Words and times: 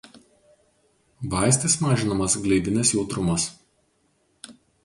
Vaistais 1.33 1.77
mažinamas 1.87 2.39
gleivinės 2.47 2.97
jautrumas. 2.99 3.49